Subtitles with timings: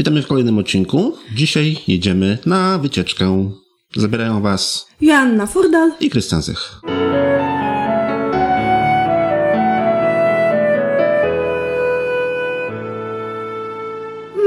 [0.00, 1.16] Witamy w kolejnym odcinku.
[1.34, 3.50] Dzisiaj jedziemy na wycieczkę.
[3.96, 5.92] Zabierają Was Joanna Furdal.
[6.00, 6.80] i Krystian Zych.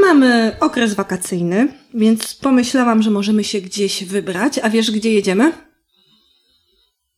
[0.02, 4.60] Mamy okres wakacyjny, więc pomyślałam, że możemy się gdzieś wybrać.
[4.64, 5.52] A wiesz, gdzie jedziemy?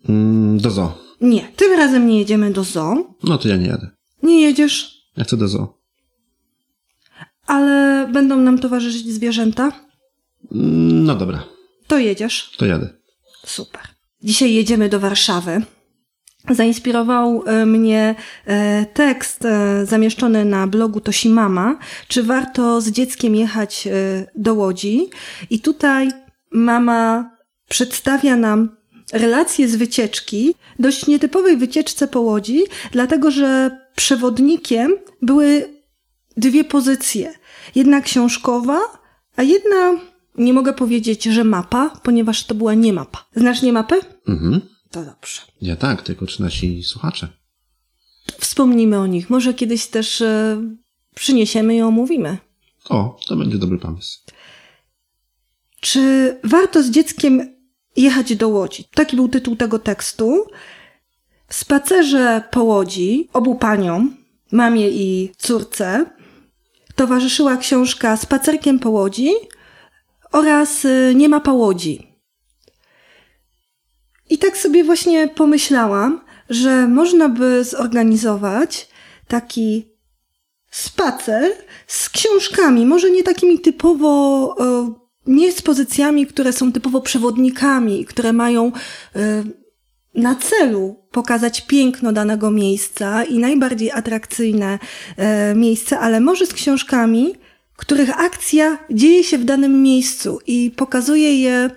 [0.10, 0.98] Mm, do zoo.
[1.22, 3.16] Nie, tym razem nie jedziemy do zoo.
[3.24, 3.90] No to ja nie jadę.
[4.24, 5.85] Nie jedziesz, Ja chcę do zoo.
[7.48, 9.72] Ale będą nam towarzyszyć zwierzęta.
[10.52, 11.44] No dobra,
[11.88, 12.52] To jedziesz.
[12.58, 12.90] to jadę.
[13.46, 13.82] Super.
[14.24, 15.62] Dzisiaj jedziemy do Warszawy.
[16.50, 18.16] Zainspirował e, mnie
[18.46, 23.88] e, tekst e, zamieszczony na blogu Tosimama, czy warto z dzieckiem jechać
[24.36, 25.10] do Łodzi.
[25.50, 26.12] I tutaj
[26.52, 27.32] mama
[27.70, 28.76] przedstawia nam
[29.14, 35.75] relację z wycieczki, dość nietypowej wycieczce po Łodzi, dlatego że przewodnikiem były
[36.38, 37.34] dwie pozycje.
[37.76, 38.80] Jedna książkowa,
[39.36, 40.00] a jedna,
[40.38, 43.26] nie mogę powiedzieć, że mapa, ponieważ to była nie mapa.
[43.36, 43.96] Znasz nie mapę?
[44.28, 44.62] Mhm.
[44.92, 45.42] To dobrze.
[45.62, 47.28] Ja tak, tylko czy nasi słuchacze?
[48.40, 49.30] Wspomnimy o nich.
[49.30, 50.62] Może kiedyś też e,
[51.16, 52.38] przyniesiemy i omówimy.
[52.90, 54.20] O, to będzie dobry pomysł.
[55.82, 57.56] Czy warto z dzieckiem
[57.96, 58.84] jechać do Łodzi?
[58.94, 60.46] Taki był tytuł tego tekstu.
[61.48, 64.18] W spacerze po Łodzi obu paniom,
[64.52, 66.06] mamie i córce,
[66.96, 69.32] towarzyszyła książka Spacerkiem po Łodzi
[70.32, 72.16] oraz y, Nie ma po Łodzi.
[74.30, 78.90] I tak sobie właśnie pomyślałam, że można by zorganizować
[79.28, 79.96] taki
[80.72, 81.52] spacer
[81.88, 84.56] z książkami, może nie takimi typowo,
[85.28, 88.72] nie z pozycjami, które są typowo przewodnikami, które mają
[89.16, 89.44] e,
[90.16, 94.80] na celu pokazać piękno danego miejsca i najbardziej atrakcyjne
[95.18, 97.36] e, miejsce, ale może z książkami,
[97.76, 101.70] których akcja dzieje się w danym miejscu i pokazuje je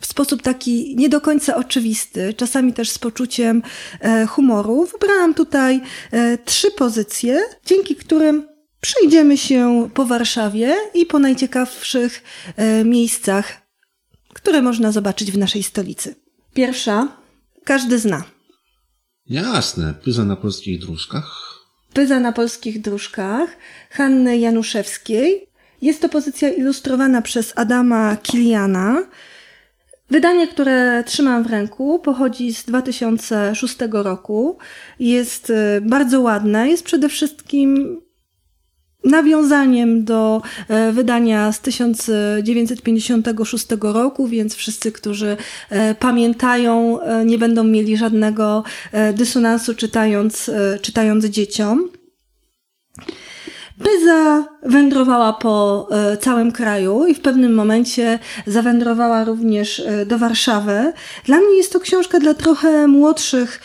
[0.00, 3.62] w sposób taki nie do końca oczywisty, czasami też z poczuciem
[4.00, 4.86] e, humoru.
[4.86, 8.48] Wybrałam tutaj e, trzy pozycje, dzięki którym
[8.80, 12.22] przejdziemy się po Warszawie i po najciekawszych
[12.56, 13.62] e, miejscach,
[14.34, 16.14] które można zobaczyć w naszej stolicy.
[16.54, 17.17] Pierwsza,
[17.68, 18.22] każdy zna.
[19.26, 21.28] Jasne, pyza na polskich dróżkach.
[21.92, 23.56] Pyza na polskich dróżkach
[23.90, 25.46] Hanny Januszewskiej.
[25.82, 29.06] Jest to pozycja ilustrowana przez Adama Kiliana.
[30.10, 34.58] Wydanie, które trzymam w ręku, pochodzi z 2006 roku.
[35.00, 36.68] Jest e, bardzo ładne.
[36.68, 38.00] Jest przede wszystkim
[39.08, 45.36] nawiązaniem do e, wydania z 1956 roku, więc wszyscy, którzy
[45.70, 48.64] e, pamiętają, e, nie będą mieli żadnego
[49.14, 50.50] dysonansu czytając,
[50.82, 51.88] czytając dzieciom.
[53.84, 55.88] Pyza wędrowała po
[56.20, 60.92] całym kraju i w pewnym momencie zawędrowała również do Warszawy.
[61.24, 63.60] Dla mnie jest to książka dla trochę młodszych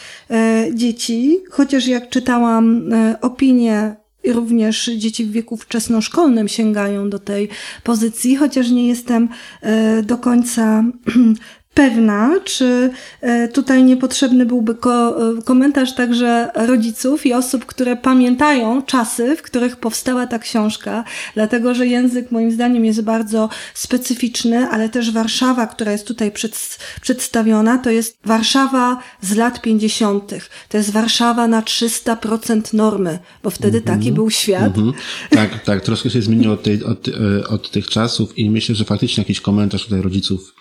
[0.73, 2.89] dzieci, chociaż jak czytałam
[3.21, 7.49] opinie również dzieci w wieku wczesnoszkolnym sięgają do tej
[7.83, 9.29] pozycji, chociaż nie jestem
[9.61, 10.83] e, do końca
[11.73, 12.89] pewna, czy
[13.21, 19.41] e, tutaj niepotrzebny byłby ko- e, komentarz także rodziców i osób, które pamiętają czasy, w
[19.41, 25.67] których powstała ta książka, dlatego że język moim zdaniem jest bardzo specyficzny, ale też Warszawa,
[25.67, 30.33] która jest tutaj przed, przedstawiona, to jest Warszawa z lat 50.
[30.69, 34.77] To jest Warszawa na 300% normy, bo wtedy taki był świat.
[34.77, 34.93] Mhm.
[35.29, 38.85] Tak, tak, troszkę się zmieniło od, tej, od, e, od tych czasów i myślę, że
[38.85, 40.53] faktycznie jakiś komentarz tutaj rodziców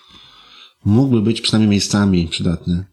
[0.85, 2.85] mógłby być przynajmniej miejscami przydatny.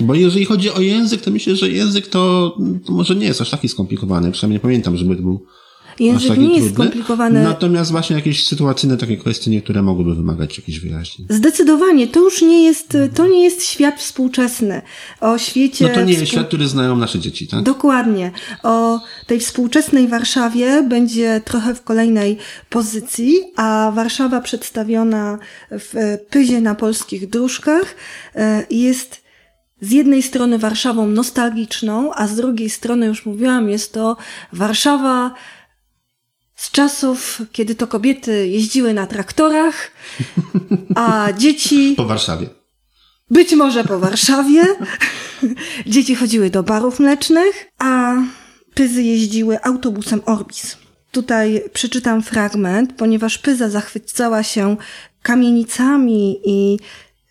[0.00, 2.56] Bo jeżeli chodzi o język, to myślę, że język to,
[2.86, 4.32] to może nie jest aż taki skomplikowany.
[4.32, 5.46] Przynajmniej nie pamiętam, żeby to był
[6.00, 6.72] Język nie jest trudny.
[6.74, 7.42] skomplikowany.
[7.42, 11.28] Natomiast właśnie jakieś sytuacyjne takie kwestie niektóre mogłyby wymagać jakichś wyjaśnień.
[11.30, 14.82] Zdecydowanie, to już nie jest, to nie jest świat współczesny.
[15.20, 15.88] O świecie.
[15.88, 17.62] No to nie jest współ- świat, który znają nasze dzieci, tak?
[17.62, 18.30] Dokładnie.
[18.62, 22.38] O tej współczesnej Warszawie będzie trochę w kolejnej
[22.70, 25.38] pozycji, a Warszawa przedstawiona
[25.70, 27.94] w Pyzie na polskich dróżkach
[28.34, 29.28] e, jest
[29.80, 34.16] z jednej strony Warszawą nostalgiczną, a z drugiej strony, już mówiłam, jest to
[34.52, 35.34] Warszawa
[36.58, 39.90] z czasów, kiedy to kobiety jeździły na traktorach,
[40.94, 42.48] a dzieci Po Warszawie.
[43.30, 44.64] być może po Warszawie.
[45.86, 48.14] Dzieci chodziły do barów mlecznych, a
[48.74, 50.76] pyzy jeździły autobusem Orbis.
[51.12, 54.76] Tutaj przeczytam fragment, ponieważ pyza zachwycała się
[55.22, 56.78] kamienicami i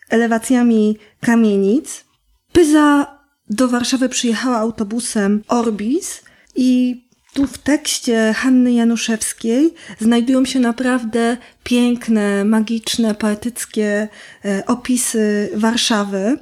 [0.09, 2.05] elewacjami kamienic.
[2.51, 3.17] Pyza
[3.49, 6.21] do Warszawy przyjechała autobusem Orbis
[6.55, 7.06] i
[7.37, 14.07] tu w tekście Hanny Januszewskiej znajdują się naprawdę piękne, magiczne, poetyckie
[14.45, 16.39] e, opisy Warszawy.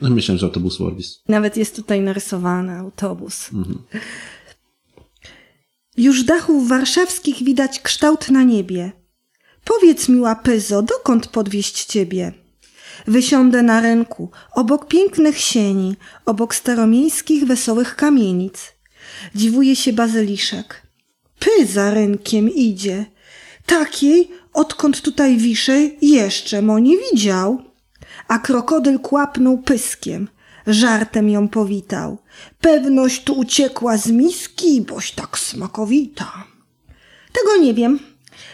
[0.00, 1.22] No, myślę, że autobus Orbis.
[1.28, 3.50] Nawet jest tutaj narysowany autobus.
[5.96, 8.92] Już dachów warszawskich widać kształt na niebie.
[9.64, 12.32] Powiedz mi, łapyzo, dokąd podwieźć ciebie?
[13.06, 15.96] Wysiądę na rynku, obok pięknych sieni,
[16.26, 18.77] obok staromiejskich wesołych kamienic.
[19.34, 20.82] Dziwuje się bazyliszek.
[21.38, 23.04] Py za rynkiem idzie.
[23.66, 27.62] Takiej, odkąd tutaj wiszę, jeszcze mo nie widział.
[28.28, 30.28] A krokodyl kłapnął pyskiem.
[30.66, 32.18] Żartem ją powitał.
[32.60, 36.44] Pewność tu uciekła z miski, boś tak smakowita.
[37.32, 37.98] Tego nie wiem,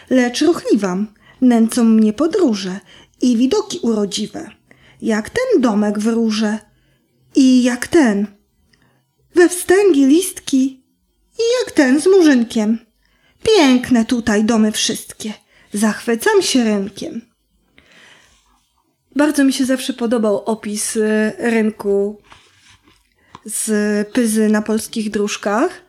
[0.09, 1.07] lecz ruchliwam.
[1.41, 2.79] Nęcą mnie podróże
[3.21, 4.49] i widoki urodziwe.
[5.01, 6.59] Jak ten domek w róże
[7.35, 8.34] i jak ten.
[9.35, 10.83] We wstęgi listki
[11.39, 12.79] i jak ten z murzynkiem.
[13.43, 15.33] Piękne tutaj domy wszystkie.
[15.73, 17.21] Zachwycam się rynkiem.
[19.15, 22.21] Bardzo mi się zawsze podobał opis y, rynku
[23.45, 25.84] z Pyzy na polskich dróżkach.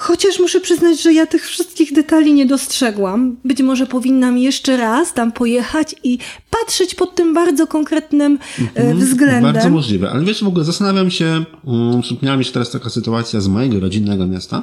[0.00, 3.36] Chociaż muszę przyznać, że ja tych wszystkich detali nie dostrzegłam.
[3.44, 6.18] Być może powinnam jeszcze raz tam pojechać i
[6.50, 8.38] patrzeć pod tym bardzo konkretnym
[8.74, 9.52] e, względem.
[9.52, 10.10] Bardzo możliwe.
[10.10, 13.80] Ale wiesz, w ogóle zastanawiam się, um, przypomniała mi się teraz taka sytuacja z mojego
[13.80, 14.62] rodzinnego miasta,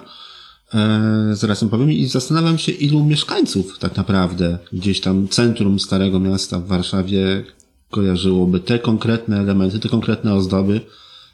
[0.73, 6.19] e, zaraz ją powiem, i zastanawiam się, ilu mieszkańców tak naprawdę gdzieś tam centrum Starego
[6.19, 7.43] Miasta w Warszawie
[7.91, 10.81] kojarzyłoby te konkretne elementy, te konkretne ozdoby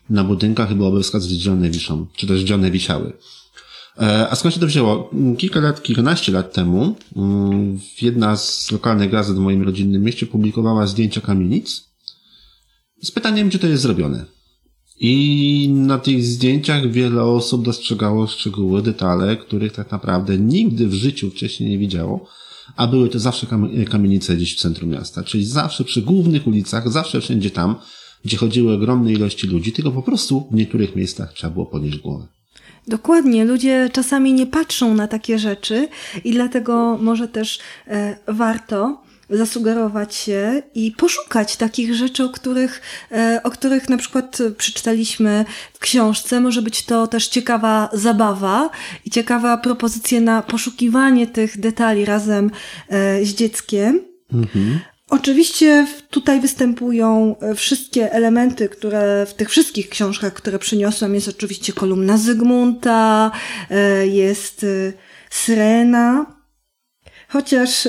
[0.09, 3.13] na budynkach i byłoby wskazać, gdzie one wiszą, czy też gdzie one wisiały.
[4.01, 5.11] E, A skąd się to wzięło?
[5.37, 10.87] Kilka lat, kilkanaście lat temu mm, jedna z lokalnych gazet w moim rodzinnym mieście publikowała
[10.87, 11.93] zdjęcia kamienic
[13.03, 14.25] z pytaniem, czy to jest zrobione.
[14.99, 21.29] I na tych zdjęciach wiele osób dostrzegało szczegóły, detale, których tak naprawdę nigdy w życiu
[21.29, 22.27] wcześniej nie widziało,
[22.75, 26.91] a były to zawsze kam- kamienice gdzieś w centrum miasta, czyli zawsze przy głównych ulicach,
[26.91, 27.75] zawsze wszędzie tam,
[28.25, 32.27] gdzie chodziły ogromne ilości ludzi, tylko po prostu w niektórych miejscach trzeba było podnieść głowę.
[32.87, 35.87] Dokładnie, ludzie czasami nie patrzą na takie rzeczy
[36.23, 42.81] i dlatego może też e, warto zasugerować się i poszukać takich rzeczy, o których,
[43.11, 46.39] e, o których na przykład przeczytaliśmy w książce.
[46.39, 48.69] Może być to też ciekawa zabawa
[49.05, 52.51] i ciekawa propozycja na poszukiwanie tych detali razem
[52.89, 53.99] e, z dzieckiem.
[55.13, 61.73] Oczywiście tutaj występują e, wszystkie elementy, które w tych wszystkich książkach, które przyniosłam, jest oczywiście
[61.73, 63.31] kolumna Zygmunta,
[63.69, 64.93] e, jest e,
[65.29, 66.25] Syrena,
[67.27, 67.87] chociaż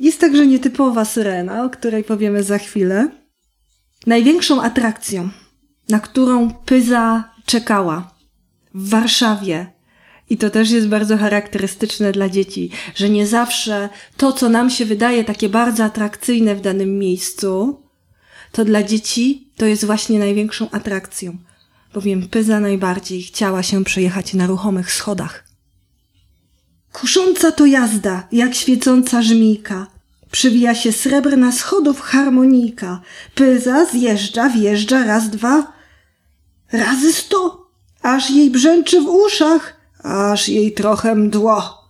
[0.00, 3.08] jest także nietypowa Syrena, o której powiemy za chwilę.
[4.06, 5.28] Największą atrakcją,
[5.88, 8.14] na którą Pyza czekała
[8.74, 9.72] w Warszawie,
[10.32, 14.84] i to też jest bardzo charakterystyczne dla dzieci, że nie zawsze to, co nam się
[14.84, 17.82] wydaje takie bardzo atrakcyjne w danym miejscu,
[18.52, 21.38] to dla dzieci to jest właśnie największą atrakcją.
[21.94, 25.44] Bowiem Pyza najbardziej chciała się przejechać na ruchomych schodach.
[26.92, 29.86] Kusząca to jazda, jak świecąca żmijka.
[30.30, 33.00] Przywija się srebrna schodów harmonika.
[33.34, 35.72] Pyza zjeżdża, wjeżdża raz, dwa,
[36.72, 37.70] razy sto,
[38.02, 41.82] aż jej brzęczy w uszach, aż jej trochę mdło.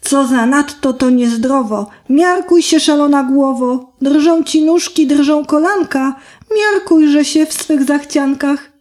[0.00, 6.20] Co za nadto to niezdrowo, miarkuj się szalona głowo, drżą ci nóżki, drżą kolanka,
[6.56, 8.72] miarkujże się w swych zachciankach.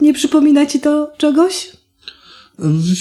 [0.00, 1.72] Nie przypomina ci to czegoś?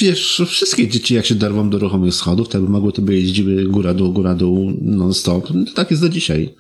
[0.02, 3.64] Wiesz, wszystkie dzieci jak się dorwą do ruchomych schodów, to by mogły to by jeździły
[3.64, 5.50] góra-dół, góra-dół non-stop.
[5.54, 6.56] No, to tak jest do dzisiaj.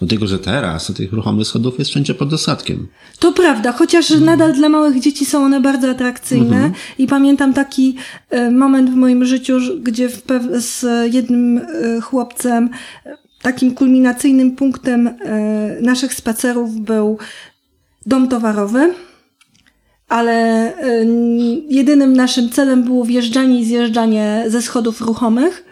[0.00, 2.88] Do tego, że teraz tych ruchomych schodów jest wszędzie pod dostatkiem.
[3.18, 7.96] To prawda, chociaż nadal dla małych dzieci są one bardzo atrakcyjne i pamiętam taki
[8.30, 10.08] e, moment w moim życiu, gdzie
[10.58, 10.84] z
[11.14, 12.70] jednym e, chłopcem
[13.42, 15.16] takim kulminacyjnym punktem e,
[15.80, 17.18] naszych spacerów był
[18.06, 18.94] dom towarowy,
[20.08, 20.72] ale
[21.68, 25.64] jedynym naszym celem było wjeżdżanie i zjeżdżanie ze schodów ruchomych.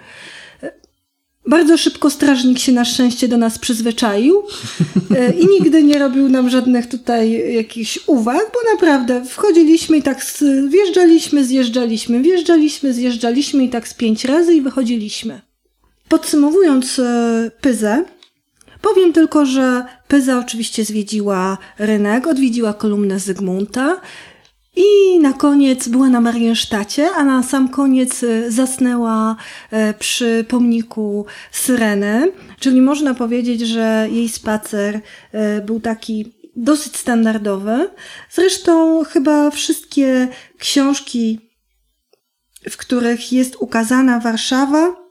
[1.47, 4.43] Bardzo szybko strażnik się na szczęście do nas przyzwyczaił
[5.17, 10.27] e, i nigdy nie robił nam żadnych tutaj jakichś uwag, bo naprawdę wchodziliśmy i tak
[10.69, 15.41] wjeżdżaliśmy, zjeżdżaliśmy, wjeżdżaliśmy, zjeżdżaliśmy i tak z pięć razy i wychodziliśmy.
[16.09, 18.05] Podsumowując e, Pyzę,
[18.83, 24.01] powiem tylko, że Pyza oczywiście zwiedziła rynek, odwiedziła kolumnę Zygmunta
[24.77, 29.37] i na koniec była na Mariensztacie, a na sam koniec e, zasnęła
[29.71, 35.01] e, przy pomniku Syreny, czyli można powiedzieć, że jej spacer
[35.33, 37.91] e, był taki dosyć standardowy.
[38.31, 40.29] Zresztą chyba wszystkie
[40.59, 41.41] książki,
[42.71, 45.04] w których jest ukazana Warszawa,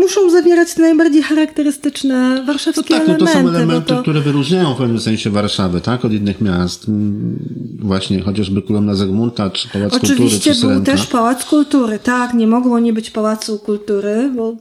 [0.00, 3.24] muszą zawierać te najbardziej charakterystyczne warszawskie no tak, elementy.
[3.24, 4.02] No to są elementy, to...
[4.02, 6.04] które wyróżniają w pewnym sensie Warszawę, tak?
[6.04, 6.88] Od innych miast.
[6.88, 7.38] Mm,
[7.78, 10.92] właśnie chociażby Kolumna Zygmunta, czy Pałac Oczywiście Kultury, czy był Syrenka.
[10.92, 14.56] też Pałac Kultury, tak, nie mogło nie być Pałacu Kultury, bo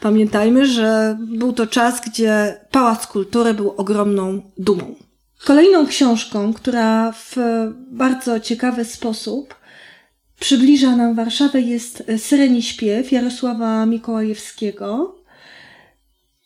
[0.00, 4.94] pamiętajmy, że był to czas, gdzie Pałac Kultury był ogromną dumą.
[5.44, 7.36] Kolejną książką, która w
[7.90, 9.54] bardzo ciekawy sposób
[10.40, 15.16] przybliża nam Warszawę jest Syreni Śpiew Jarosława Mikołajewskiego.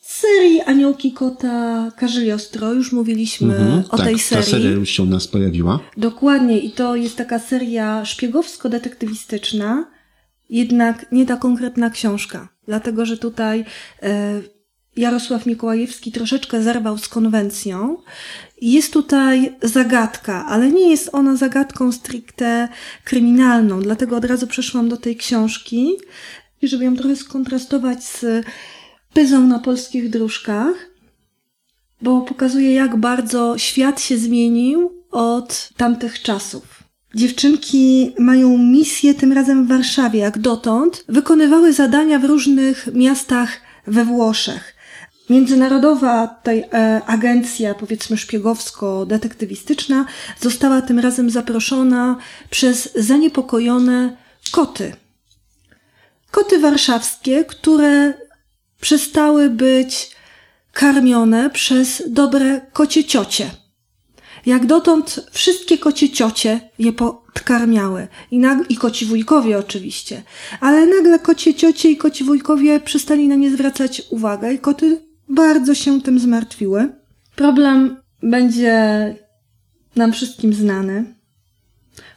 [0.00, 4.44] Z serii Aniołki Kota Karzeliostro, już mówiliśmy Mhm, o tak, tej serii.
[4.44, 5.80] ta seria już się u nas pojawiła.
[5.96, 9.84] Dokładnie, i to jest taka seria szpiegowsko-detektywistyczna,
[10.50, 13.64] jednak nie ta konkretna książka, dlatego że tutaj
[14.02, 14.40] e,
[14.96, 17.96] Jarosław Mikołajewski troszeczkę zerwał z konwencją.
[18.60, 22.68] Jest tutaj zagadka, ale nie jest ona zagadką stricte
[23.04, 25.92] kryminalną, dlatego od razu przeszłam do tej książki,
[26.62, 28.46] żeby ją trochę skontrastować z
[29.14, 30.74] Pyzą na polskich dróżkach,
[32.02, 36.84] bo pokazuje, jak bardzo świat się zmienił od tamtych czasów.
[37.14, 41.04] Dziewczynki mają misję tym razem w Warszawie, jak dotąd.
[41.08, 44.73] Wykonywały zadania w różnych miastach we Włoszech.
[45.30, 50.04] Międzynarodowa tej e, agencja, powiedzmy szpiegowsko-detektywistyczna,
[50.40, 52.16] została tym razem zaproszona
[52.50, 54.16] przez zaniepokojone
[54.52, 54.92] koty.
[56.30, 58.14] Koty warszawskie, które
[58.80, 60.10] przestały być
[60.72, 63.50] karmione przez dobre kocie ciocie.
[64.46, 68.08] Jak dotąd wszystkie kocie ciocie je podkarmiały.
[68.30, 70.22] I, nag- I koci wujkowie oczywiście.
[70.60, 75.74] Ale nagle kocie ciocie i koci wujkowie przestali na nie zwracać uwagę i koty bardzo
[75.74, 76.92] się tym zmartwiły.
[77.36, 79.16] Problem będzie
[79.96, 81.14] nam wszystkim znany.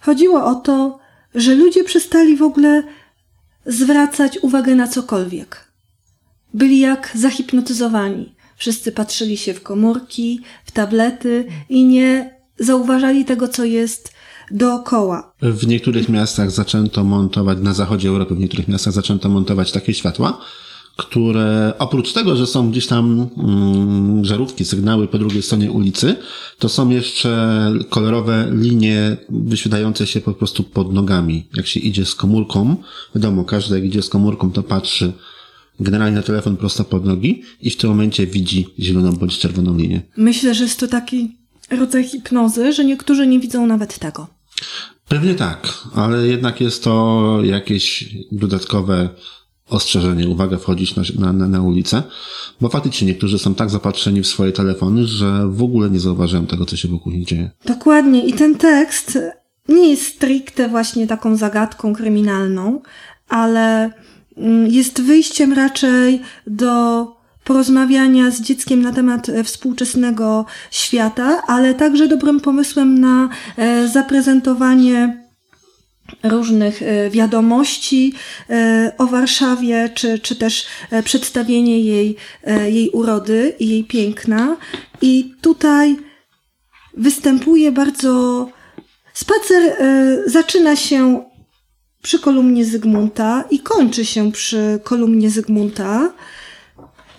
[0.02, 1.00] Chodziło o to,
[1.36, 2.84] że ludzie przestali w ogóle
[3.66, 5.72] zwracać uwagę na cokolwiek.
[6.54, 8.36] Byli jak zahipnotyzowani.
[8.58, 14.14] Wszyscy patrzyli się w komórki, w tablety i nie zauważali tego, co jest
[14.52, 15.34] dookoła.
[15.42, 20.42] W niektórych miastach zaczęto montować, na zachodzie Europy, w niektórych miastach zaczęto montować takie światła,
[20.98, 26.16] które oprócz tego, że są gdzieś tam mm, żarówki, sygnały po drugiej stronie ulicy,
[26.60, 31.48] to są jeszcze kolorowe linie wyświetlające się po prostu pod nogami.
[31.56, 32.75] Jak się idzie z komórką,
[33.16, 35.13] wiadomo, każdy jak idzie z komórką, to patrzy
[35.80, 40.01] generalnie na telefon prosto pod nogi i w tym momencie widzi zieloną bądź czerwoną linię.
[40.18, 41.38] Myślę, że jest to taki
[41.72, 44.27] rodzaj hipnozy, że niektórzy nie widzą nawet tego.
[45.08, 49.10] Pewnie tak, ale jednak jest to jakieś dodatkowe
[49.70, 52.04] ostrzeżenie, uwaga wchodzić na, na, na ulicę,
[52.62, 56.66] bo faktycznie niektórzy są tak zapatrzeni w swoje telefony, że w ogóle nie zauważają tego,
[56.66, 57.52] co się wokół nich dzieje.
[57.66, 58.26] Dokładnie.
[58.26, 59.20] I ten tekst
[59.70, 62.82] nie jest stricte właśnie taką zagadką kryminalną,
[63.30, 63.92] ale
[64.38, 67.08] mm, jest wyjściem raczej do
[67.44, 75.27] porozmawiania z dzieckiem na temat e, współczesnego świata, ale także dobrym pomysłem na e, zaprezentowanie
[76.30, 78.14] różnych e, wiadomości
[78.98, 80.66] o Warszawie, czy, czy też
[81.04, 82.16] przedstawienie jej,
[82.68, 84.58] jej urody i jej piękna.
[85.02, 85.98] I tutaj
[86.98, 88.50] występuje bardzo.
[89.14, 89.76] Spacer
[90.26, 91.26] zaczyna się
[92.02, 96.14] przy kolumnie Zygmunta i kończy się przy kolumnie Zygmunta.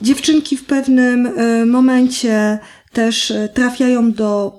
[0.00, 1.28] Dziewczynki w pewnym
[1.70, 2.58] momencie
[2.92, 4.58] też trafiają do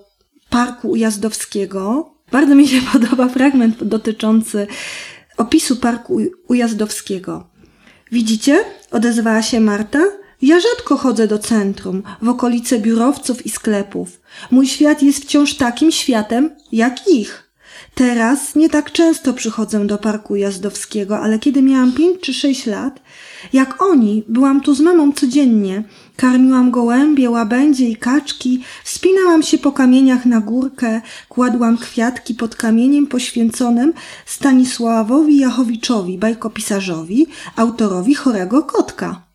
[0.49, 2.11] parku ujazdowskiego.
[2.31, 4.67] Bardzo mi się podoba fragment dotyczący
[5.37, 7.47] opisu parku ujazdowskiego.
[8.11, 8.63] Widzicie?
[8.91, 9.99] odezwała się Marta.
[10.41, 14.21] Ja rzadko chodzę do centrum, w okolice biurowców i sklepów.
[14.51, 17.48] Mój świat jest wciąż takim światem jak ich.
[17.95, 23.01] Teraz nie tak często przychodzę do parku jazdowskiego, ale kiedy miałam pięć czy sześć lat,
[23.53, 25.83] jak oni, byłam tu z mamą codziennie.
[26.15, 33.07] Karmiłam gołębie, łabędzie i kaczki, wspinałam się po kamieniach na górkę, kładłam kwiatki pod kamieniem
[33.07, 33.93] poświęconym
[34.25, 39.28] Stanisławowi Jachowiczowi, bajkopisarzowi, autorowi Chorego Kotka.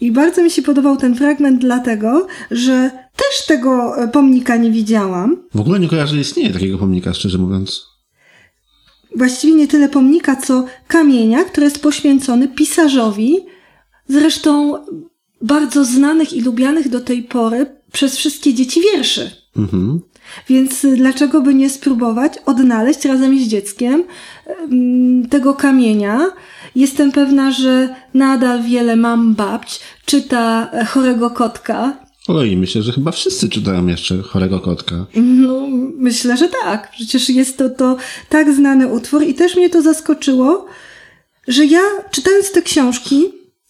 [0.00, 5.36] I bardzo mi się podobał ten fragment, dlatego, że też tego pomnika nie widziałam.
[5.54, 7.86] W ogóle nie kojarzę, że istnieje takiego pomnika, szczerze mówiąc.
[9.16, 13.36] Właściwie nie tyle pomnika, co kamienia, który jest poświęcony pisarzowi,
[14.08, 14.74] zresztą
[15.42, 19.30] bardzo znanych i lubianych do tej pory przez wszystkie dzieci wierszy.
[19.56, 20.00] Mhm.
[20.48, 24.04] Więc dlaczego by nie spróbować odnaleźć razem z dzieckiem
[25.30, 26.20] tego kamienia?
[26.74, 32.08] Jestem pewna, że nadal wiele mam babć czyta chorego kotka.
[32.28, 35.06] Oj, myślę, że chyba wszyscy czytają jeszcze Chorego Kotka.
[35.16, 35.66] No,
[35.96, 36.90] myślę, że tak.
[36.90, 37.96] Przecież jest to, to
[38.28, 40.66] tak znany utwór i też mnie to zaskoczyło,
[41.48, 41.80] że ja
[42.10, 43.24] czytając te książki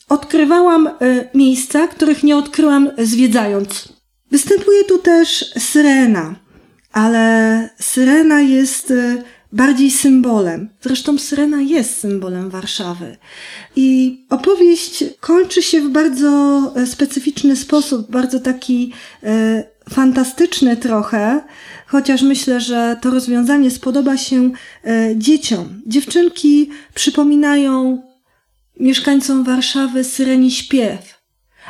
[0.09, 3.89] odkrywałam y, miejsca, których nie odkryłam zwiedzając.
[4.31, 6.35] Występuje tu też syrena,
[6.99, 10.69] ale syrena jest y, bardziej symbolem.
[10.81, 13.17] Zresztą syrena jest symbolem Warszawy.
[13.77, 21.41] I opowieść kończy się w bardzo e, specyficzny sposób, bardzo taki e, fantastyczny trochę,
[21.87, 24.51] chociaż myślę, że to rozwiązanie spodoba się
[24.85, 25.83] e, dzieciom.
[25.87, 28.03] Dziewczynki przypominają
[28.81, 31.18] mieszkańcom Warszawy syreni śpiew.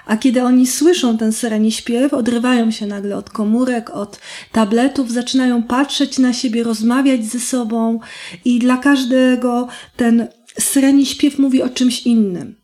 [0.07, 4.21] A kiedy oni słyszą ten syreni śpiew, odrywają się nagle od komórek, od
[4.52, 8.00] tabletów, zaczynają patrzeć na siebie, rozmawiać ze sobą
[8.45, 10.28] i dla każdego ten
[10.59, 12.55] syreni śpiew mówi o czymś innym.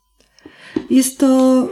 [0.90, 1.68] Jest to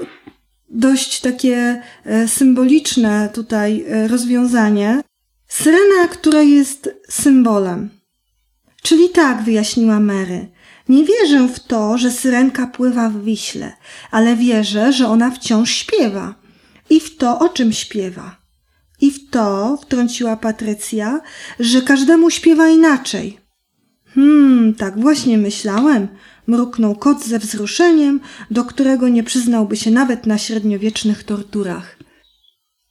[0.71, 5.01] dość takie e, symboliczne tutaj e, rozwiązanie.
[5.49, 7.91] Syrena, która jest symbolem.
[8.83, 10.49] Czyli tak, wyjaśniła Mary.
[10.89, 13.73] Nie wierzę w to, że syrenka pływa w Wiśle,
[14.11, 16.35] ale wierzę, że ona wciąż śpiewa.
[16.91, 18.37] I w to, o czym śpiewa.
[19.01, 21.21] I w to, wtrąciła Patrycja,
[21.61, 23.39] że każdemu śpiewa inaczej.
[24.15, 26.09] Hmm, tak właśnie myślałem,
[26.47, 28.21] mruknął kot ze wzruszeniem,
[28.51, 31.99] do którego nie przyznałby się nawet na średniowiecznych torturach.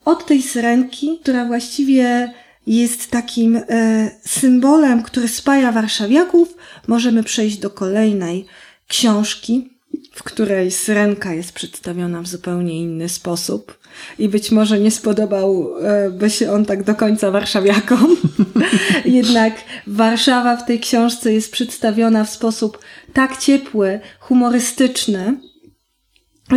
[0.06, 2.34] Od tej syrenki, która właściwie
[2.78, 8.46] jest takim e, symbolem, który spaja warszawiaków, możemy przejść do kolejnej
[8.88, 9.70] książki,
[10.14, 13.80] w której syrenka jest przedstawiona w zupełnie inny sposób.
[14.20, 18.16] I być może nie spodobałby się on tak do końca warszawiakom.
[19.06, 19.54] Jednak
[19.88, 22.80] Warszawa w tej książce jest przedstawiona w sposób
[23.14, 25.38] tak ciepły, humorystyczny,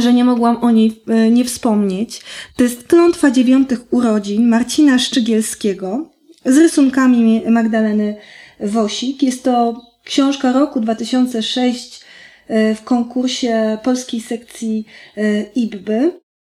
[0.01, 2.21] że nie mogłam o niej e, nie wspomnieć.
[2.57, 6.11] To jest klątwa dziewiątych urodzin Marcina Szczygielskiego
[6.45, 8.17] z rysunkami Magdaleny
[8.61, 9.23] Wosik.
[9.23, 12.01] Jest to książka roku 2006
[12.49, 14.87] e, w konkursie polskiej sekcji
[15.17, 16.13] e, IBBY.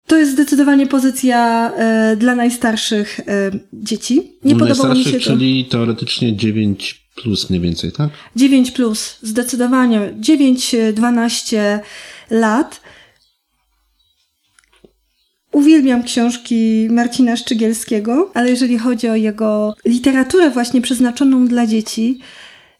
[0.06, 1.72] To jest zdecydowanie pozycja
[2.16, 3.20] dla najstarszych
[3.72, 4.32] dzieci.
[4.44, 5.20] Nie podobało mi się to.
[5.20, 8.10] Czyli teoretycznie 9 plus mniej więcej, tak?
[8.36, 10.14] 9 plus, zdecydowanie.
[10.20, 11.78] 9-12
[12.30, 12.80] lat.
[15.56, 22.18] Uwielbiam książki Marcina Szczygielskiego, ale jeżeli chodzi o jego literaturę właśnie przeznaczoną dla dzieci,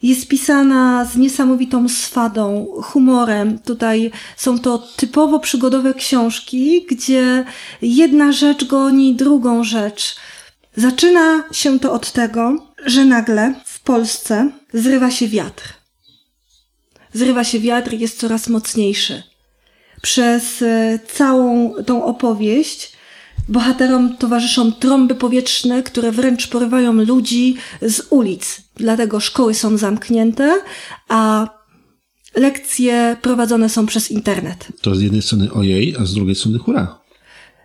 [0.03, 3.59] jest pisana z niesamowitą swadą, humorem.
[3.59, 7.45] Tutaj są to typowo przygodowe książki, gdzie
[7.83, 10.17] jedna rzecz goni drugą rzecz.
[10.77, 15.75] Zaczyna się to od tego, że nagle w Polsce zrywa się wiatr.
[17.13, 19.36] Zrywa się wiatr jest coraz mocniejszy
[20.03, 22.97] przez e, całą tą opowieść
[23.49, 28.61] bohaterom towarzyszą trąby powietrzne, które wręcz porywają ludzi z ulic.
[28.77, 30.61] Dlatego szkoły są zamknięte,
[31.09, 31.49] a
[32.35, 34.69] lekcje prowadzone są przez internet.
[34.81, 36.99] To z jednej strony ojej, a z drugiej strony hura.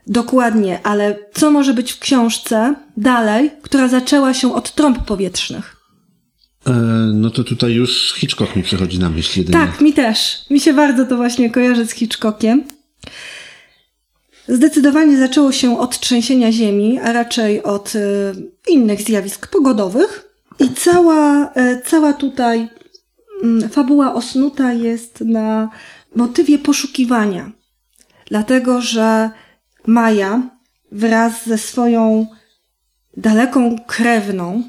[0.07, 5.80] Dokładnie, ale co może być w książce dalej, która zaczęła się od trąb powietrznych?
[6.67, 6.71] E,
[7.13, 9.59] no to tutaj już Hitchcock mi przychodzi na myśl jedynie.
[9.59, 10.45] Tak, mi też.
[10.49, 12.63] Mi się bardzo to właśnie kojarzy z Hitchcockiem.
[14.47, 18.33] Zdecydowanie zaczęło się od trzęsienia ziemi, a raczej od y,
[18.67, 20.25] innych zjawisk pogodowych.
[20.59, 22.69] I cała, y, cała tutaj
[23.63, 25.69] y, fabuła osnuta jest na
[26.15, 27.51] motywie poszukiwania.
[28.25, 29.29] Dlatego, że
[29.87, 30.41] Maja
[30.91, 32.27] wraz ze swoją
[33.17, 34.63] daleką krewną,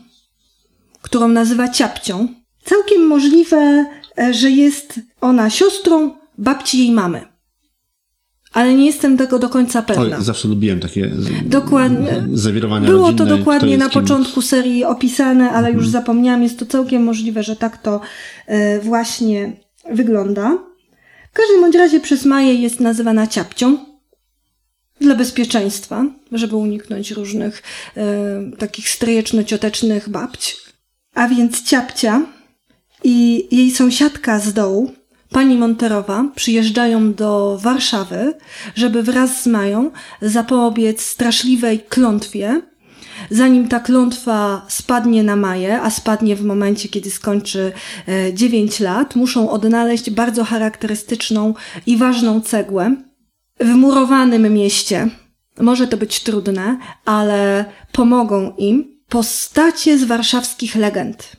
[1.12, 2.28] którą nazywa ciapcią.
[2.64, 3.86] Całkiem możliwe,
[4.18, 7.20] e, że jest ona siostrą babci jej mamy.
[8.52, 10.16] Ale nie jestem tego do końca pewna.
[10.16, 11.10] Oj, zawsze lubiłem takie
[11.44, 12.24] dokładnie.
[12.32, 15.76] zawirowania Było rodzinne, to dokładnie na początku serii opisane, ale mhm.
[15.76, 16.42] już zapomniałam.
[16.42, 18.00] Jest to całkiem możliwe, że tak to
[18.46, 19.52] e, właśnie
[19.90, 20.58] wygląda.
[21.32, 23.78] W każdym bądź razie przez Maję jest nazywana ciapcią
[25.00, 27.62] dla bezpieczeństwa, żeby uniknąć różnych
[27.96, 28.02] e,
[28.58, 30.71] takich strejeczno-ciotecznych babci.
[31.14, 32.22] A więc ciapcia
[33.04, 34.92] i jej sąsiadka z dołu,
[35.30, 38.34] pani Monterowa, przyjeżdżają do Warszawy,
[38.74, 39.90] żeby wraz z Mają
[40.22, 42.62] zapobiec straszliwej klątwie,
[43.30, 47.72] zanim ta klątwa spadnie na Maję, a spadnie w momencie, kiedy skończy
[48.32, 51.54] 9 e, lat, muszą odnaleźć bardzo charakterystyczną
[51.86, 52.96] i ważną cegłę
[53.60, 55.08] w murowanym mieście.
[55.60, 61.32] Może to być trudne, ale pomogą im Postacie z warszawskich legend.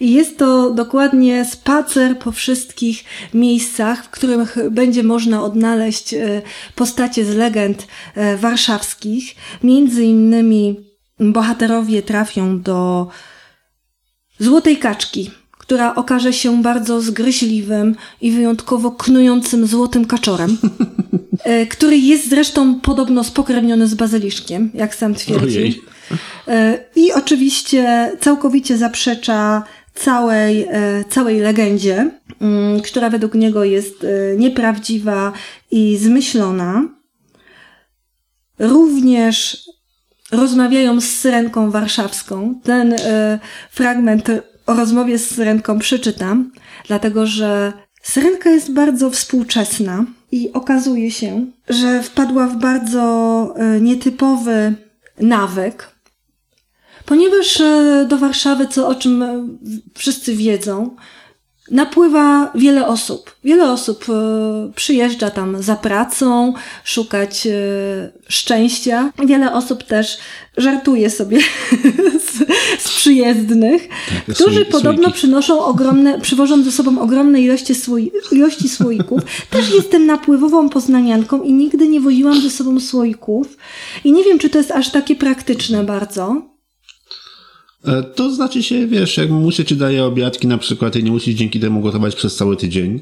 [0.00, 6.42] I jest to dokładnie spacer po wszystkich miejscach, w których będzie można odnaleźć e,
[6.74, 9.34] postacie z legend e, warszawskich.
[9.62, 10.80] Między innymi
[11.20, 13.08] bohaterowie trafią do
[14.38, 20.58] Złotej Kaczki, która okaże się bardzo zgryźliwym i wyjątkowo knującym złotym kaczorem,
[21.44, 25.58] e, który jest zresztą podobno spokrewniony z bazyliszkiem, jak sam twierdzi.
[25.58, 25.99] Ojej.
[26.48, 29.62] E, I oczywiście całkowicie zaprzecza
[29.94, 35.32] całej, e, całej legendzie, mm, która według niego jest nieprawdziwa
[35.70, 36.82] i zmyślona.
[38.58, 39.64] Również
[40.32, 42.60] rozmawiają z Syrenką Warszawską.
[42.64, 42.94] Ten
[43.70, 44.30] fragment
[44.66, 46.52] o rozmowie z Syrenką przeczytam,
[46.86, 54.74] dlatego że Syrenka jest bardzo współczesna i okazuje się, że wpadła w bardzo e, nietypowy
[55.20, 55.89] nawyk,
[57.10, 59.48] ponieważ e, do Warszawy, co o czym e,
[59.94, 60.96] wszyscy wiedzą,
[61.70, 63.34] napływa wiele osób.
[63.44, 67.48] Wiele osób e, przyjeżdża tam za pracą, szukać
[68.28, 69.12] szczęścia.
[69.26, 70.18] Wiele osób też
[70.56, 71.38] żartuje sobie
[72.26, 72.38] z,
[72.82, 74.72] z przyjezdnych, Tak, którzy słoiki.
[74.72, 79.20] podobno przynoszą ogromne, przywożą ze sobą ogromne ilości, słoi, ilości słoików.
[79.50, 83.56] Też jestem napływową poznanianką i nigdy nie woziłam ze sobą słoików.
[84.04, 86.49] I nie wiem, czy to jest aż takie praktyczne bardzo.
[87.84, 91.34] E, To znaczy się, wiesz, jak muszę ci daje obiadki na przykład i nie musisz
[91.34, 93.00] dzięki temu gotować przez cały tydzień,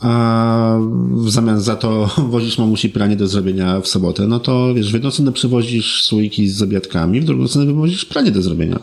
[0.00, 0.78] a
[1.10, 4.94] w zamian za to wozisz mamusi pranie do zrobienia w sobotę, no to wiesz, w
[4.94, 8.80] jedną stronę przywozisz słoiki z obiadkami, w drugą stronę wywozisz pranie do zrobienia.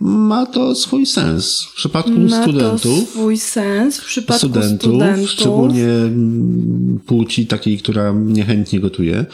[0.00, 1.62] Ma to swój sens.
[1.62, 5.30] W przypadku Ma studentów, to swój sens w przypadku studentów, studentów.
[5.30, 9.26] szczególnie mm, płci takiej, która niechętnie gotuje,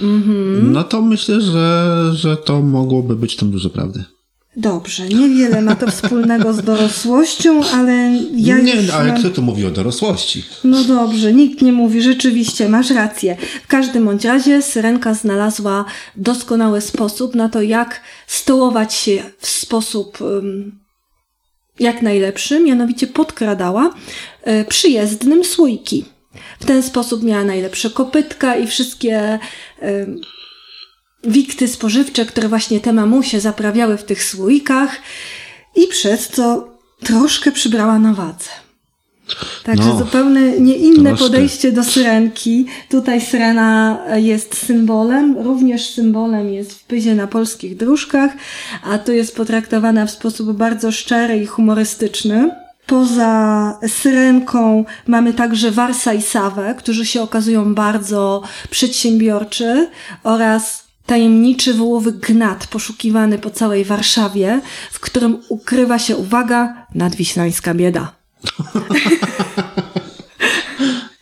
[0.00, 0.72] Mhm.
[0.72, 4.04] no to myślę, że, że to mogłoby być tam dużo prawdy.
[4.56, 7.92] Dobrze, niewiele ma to wspólnego z dorosłością, ale
[8.36, 9.20] ja nie, już no, ale mam...
[9.20, 10.44] kto tu mówi o dorosłości?
[10.64, 13.36] No dobrze, nikt nie mówi, rzeczywiście, masz rację.
[13.64, 15.84] W każdym bądź razie Syrenka znalazła
[16.16, 20.78] doskonały sposób na to, jak stołować się w sposób um,
[21.80, 23.94] jak najlepszy, mianowicie podkradała
[24.42, 26.04] e, przyjezdnym słoiki.
[26.60, 29.38] W ten sposób miała najlepsze kopytka i wszystkie
[29.82, 30.06] e,
[31.24, 34.96] wikty spożywcze, które właśnie te mamusie zaprawiały w tych słoikach
[35.76, 36.68] i przez co
[37.02, 38.48] troszkę przybrała na wadze.
[39.64, 42.66] Także No, zupełnie nie inne podejście do syrenki.
[42.88, 48.32] Tutaj syrena jest symbolem, również symbolem jest w pyzie na polskich dróżkach,
[48.84, 52.50] a tu jest potraktowana w sposób bardzo szczery i humorystyczny.
[52.86, 59.88] Poza syrenką mamy także Warsa i Sawę, którzy się okazują bardzo przedsiębiorczy
[60.22, 64.60] oraz tajemniczy wołowy gnat poszukiwany po całej Warszawie,
[64.92, 68.12] w którym ukrywa się, uwaga, nadwiślańska bieda.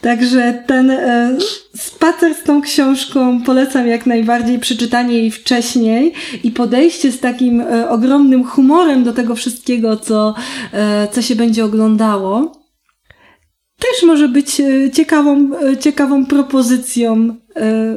[0.01, 1.39] Także ten e,
[1.77, 6.13] spacer z tą książką polecam jak najbardziej, przeczytanie jej wcześniej
[6.45, 10.35] i podejście z takim e, ogromnym humorem do tego wszystkiego, co,
[10.73, 12.61] e, co się będzie oglądało.
[13.81, 17.37] Też może być e, ciekawą, e, ciekawą propozycją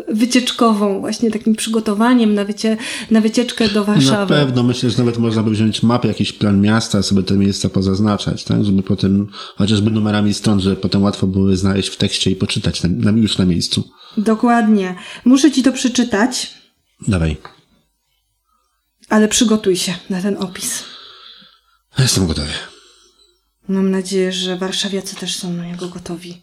[0.08, 2.78] wycieczkową, właśnie takim przygotowaniem na, wycie,
[3.12, 4.34] na wycieczkę do Na Warszawy.
[4.34, 8.44] pewno myślę, że nawet można by wziąć mapę, jakiś plan miasta, sobie te miejsca pozaznaczać,
[8.44, 8.66] tak?
[8.66, 12.90] Żeby potem, chociażby numerami stron, żeby potem łatwo były znaleźć w tekście i poczytać na,
[13.12, 13.90] na, już na miejscu.
[14.18, 14.96] Dokładnie.
[15.26, 16.54] Muszę ci to przeczytać,
[17.08, 17.38] Dawaj.
[19.10, 20.84] ale przygotuj się na ten opis.
[22.00, 22.52] Jestem gotowy.
[23.68, 26.42] Mam nadzieję, że warszawiacy też są na niego gotowi.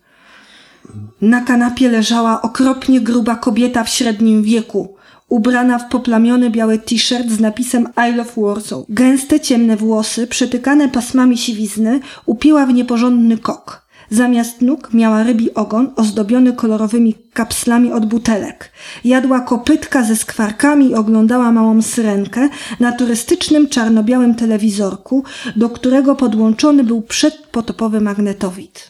[1.21, 4.95] Na kanapie leżała okropnie gruba kobieta w średnim wieku,
[5.29, 8.85] ubrana w poplamiony biały t-shirt z napisem I love Warsaw.
[8.89, 13.91] Gęste, ciemne włosy, przetykane pasmami siwizny, upiła w nieporządny kok.
[14.11, 18.73] Zamiast nóg miała rybi ogon ozdobiony kolorowymi kapslami od butelek.
[19.05, 22.49] Jadła kopytka ze skwarkami i oglądała małą syrenkę
[22.81, 25.25] na turystycznym czarno-białym telewizorku,
[25.57, 28.90] do którego podłączony był przedpotopowy magnetowid.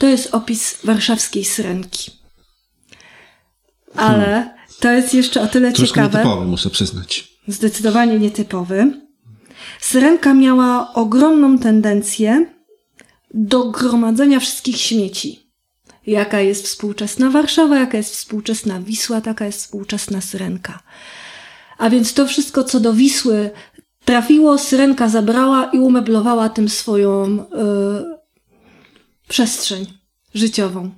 [0.00, 2.10] To jest opis warszawskiej syrenki.
[3.96, 6.18] Ale to jest jeszcze o tyle Troszkę ciekawe.
[6.18, 7.28] nietypowy, muszę przyznać.
[7.48, 9.00] Zdecydowanie nietypowy.
[9.80, 12.46] Syrenka miała ogromną tendencję
[13.34, 15.50] do gromadzenia wszystkich śmieci.
[16.06, 20.80] Jaka jest współczesna Warszawa, jaka jest współczesna Wisła, taka jest współczesna Syrenka.
[21.78, 23.50] A więc to wszystko, co do Wisły
[24.04, 28.19] trafiło, Syrenka zabrała i umeblowała tym swoją y,
[29.30, 29.86] przestrzeń
[30.34, 30.90] życiową.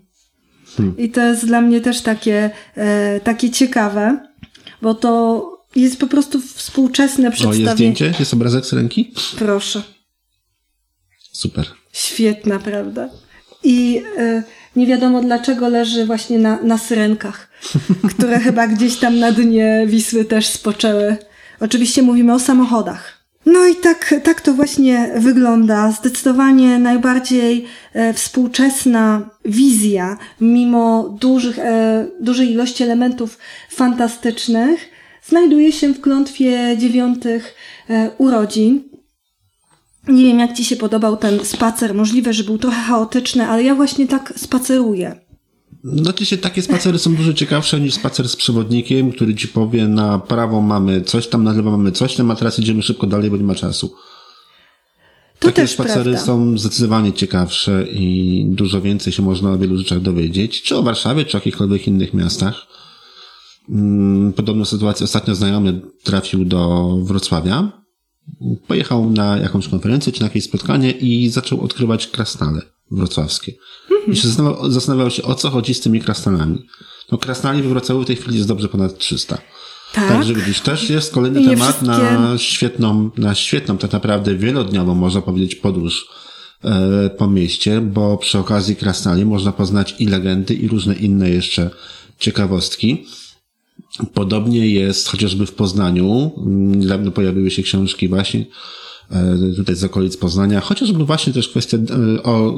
[0.99, 4.29] I to jest dla mnie też takie, e, takie ciekawe,
[4.83, 5.42] bo to
[5.77, 7.62] jest po prostu współczesne O, przedstawienie.
[7.64, 8.14] jest zdjęcie?
[8.18, 9.14] Jest obrazek z ręki?
[9.38, 9.83] Proszę.
[11.33, 11.66] Super.
[11.92, 13.09] Świetna, prawda?
[13.64, 14.42] I y,
[14.77, 17.49] nie wiadomo dlaczego leży właśnie na, na syrenkach,
[18.11, 21.16] które chyba gdzieś tam na dnie Wisły też spoczęły.
[21.61, 23.12] Oczywiście mówimy o samochodach.
[23.46, 25.92] No i tak, tak to właśnie wygląda.
[25.92, 33.38] Zdecydowanie najbardziej e, współczesna wizja, mimo dużych, e, dużej ilości elementów
[33.70, 34.90] fantastycznych,
[35.26, 37.55] znajduje się w klątwie dziewiątych
[37.90, 38.83] e, urodzin.
[40.09, 41.94] Nie wiem, jak Ci się podobał ten spacer.
[41.94, 45.16] Możliwe, że był trochę chaotyczny, ale ja właśnie tak spaceruję.
[45.85, 50.18] Znaczy się, takie spacery są dużo ciekawsze niż spacer z przewodnikiem, który ci powie na
[50.18, 53.37] prawo mamy coś tam, na lewo mamy coś tam, a teraz idziemy szybko dalej, bo
[53.37, 53.95] nie ma czasu.
[55.38, 56.21] To Takie spacery prawda.
[56.27, 61.25] są zdecydowanie ciekawsze i dużo więcej się można o wielu rzeczach dowiedzieć, czy o Warszawie,
[61.25, 62.66] czy o jakichkolwiek innych miastach.
[63.68, 67.73] Mm, Podobną sytuację ostatnio znajomy trafił do Wrocławia.
[68.66, 73.53] Pojechał na jakąś konferencję, czy na jakieś spotkanie i zaczął odkrywać krasnale wrocławskie.
[74.09, 76.59] I się zastanawiał, zastanawiał się, o co chodzi z tymi krasnalami.
[77.12, 79.38] No krasnali we Wrocławiu w tej chwili jest dobrze ponad 300.
[79.95, 80.09] Tak.
[80.09, 84.95] Także widzisz, też jest kolejny nie temat na wszystkie- świetną, na świetną, tak naprawdę wielodniową,
[84.95, 86.07] można powiedzieć, podróż
[86.64, 91.71] e, po mieście, bo przy okazji Krasnali można poznać i legendy, i różne inne jeszcze
[92.18, 93.07] ciekawostki.
[94.14, 96.31] Podobnie jest chociażby w Poznaniu.
[96.37, 98.47] Mm, Niedawno pojawiły się książki właśnie
[99.57, 100.61] tutaj z okolic Poznania.
[100.61, 102.55] Chociażby właśnie też kwestia e, o,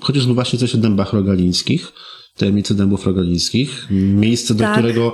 [0.00, 1.92] chociażby właśnie coś o dębach rogalińskich,
[2.36, 3.86] tajemnice dębów rogalińskich.
[3.90, 5.12] Miejsce, do Tak, którego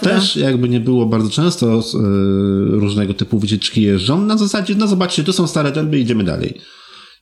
[0.00, 1.80] też jakby nie było bardzo często e,
[2.70, 4.22] różnego typu wycieczki jeżdżą.
[4.22, 6.60] Na zasadzie, no zobaczcie, tu są stare dęby, idziemy dalej.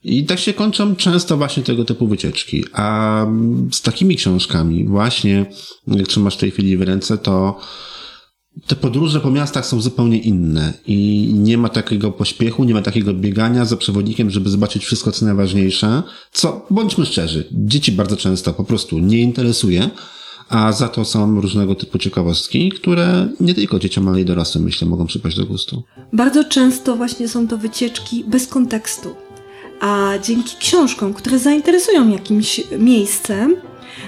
[0.03, 2.65] I tak się kończą często właśnie tego typu wycieczki.
[2.73, 3.25] A
[3.71, 5.45] z takimi książkami właśnie,
[5.87, 7.59] jak trzymasz w tej chwili w ręce, to
[8.67, 13.13] te podróże po miastach są zupełnie inne i nie ma takiego pośpiechu, nie ma takiego
[13.13, 18.63] biegania za przewodnikiem, żeby zobaczyć wszystko, co najważniejsze, co, bądźmy szczerzy, dzieci bardzo często po
[18.63, 19.89] prostu nie interesuje,
[20.49, 24.87] a za to są różnego typu ciekawostki, które nie tylko dzieciom, ale i dorosłym, myślę,
[24.87, 25.83] mogą przypaść do gustu.
[26.13, 29.15] Bardzo często właśnie są to wycieczki bez kontekstu.
[29.81, 33.55] A dzięki książkom, które zainteresują jakimś miejscem,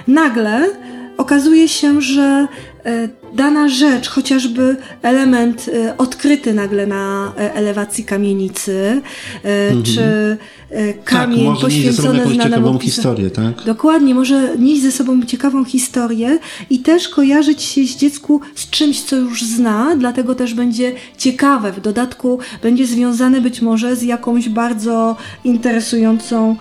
[0.06, 0.70] nagle
[1.16, 2.48] okazuje się, że
[2.84, 9.02] e, dana rzecz, chociażby element e, odkryty nagle na e, elewacji kamienicy,
[9.44, 10.36] e, czy
[10.70, 13.64] e, kamień tak, poświęcony ciekawą znanemu pisa- historię, tak?
[13.64, 16.38] Dokładnie, może nieść ze sobą ciekawą historię
[16.70, 21.72] i też kojarzyć się z dziecku z czymś, co już zna, dlatego też będzie ciekawe.
[21.72, 26.56] W dodatku będzie związane być może z jakąś bardzo interesującą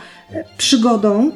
[0.58, 1.32] przygodą,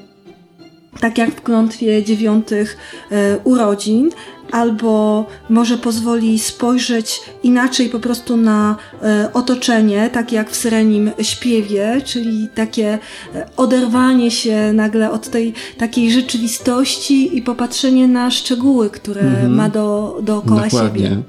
[1.00, 2.78] tak jak w klątwie dziewiątych
[3.12, 4.10] e, urodzin,
[4.52, 12.02] albo może pozwoli spojrzeć inaczej po prostu na e, otoczenie, tak jak w Syrenim śpiewie,
[12.06, 13.00] czyli takie
[13.36, 20.20] e, oderwanie się nagle od tej takiej rzeczywistości i popatrzenie na szczegóły, które ma do,
[20.24, 21.04] dookoła Dokładnie.
[21.04, 21.22] siebie.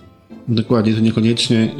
[0.49, 1.75] Dokładnie, to niekoniecznie,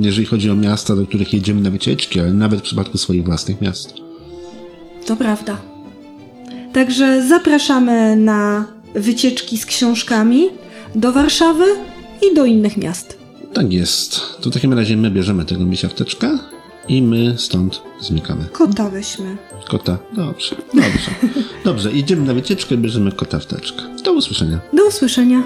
[0.00, 3.60] jeżeli chodzi o miasta, do których jedziemy na wycieczki, ale nawet w przypadku swoich własnych
[3.60, 3.94] miast.
[5.06, 5.73] To prawda.
[6.74, 10.48] Także zapraszamy na wycieczki z książkami
[10.94, 11.64] do Warszawy
[12.22, 13.18] i do innych miast.
[13.52, 14.20] Tak jest.
[14.40, 16.38] To w takim razie my bierzemy tego misia wteczka
[16.88, 18.44] i my stąd znikamy.
[18.52, 19.36] Kota weźmy.
[19.68, 19.98] Kota.
[20.12, 21.10] Dobrze, dobrze.
[21.64, 23.82] Dobrze, idziemy na wycieczkę, bierzemy kota wteczkę.
[24.04, 24.60] Do usłyszenia.
[24.72, 25.42] Do usłyszenia.